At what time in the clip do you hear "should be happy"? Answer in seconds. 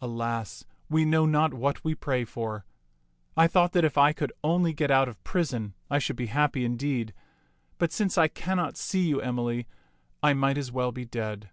5.98-6.64